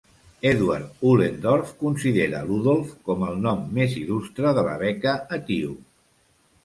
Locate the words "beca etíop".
4.85-5.79